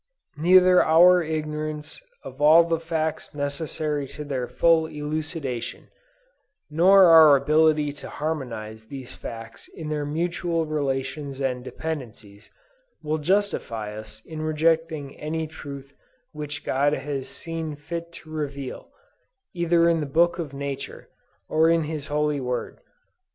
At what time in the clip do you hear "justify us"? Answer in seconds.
13.19-14.23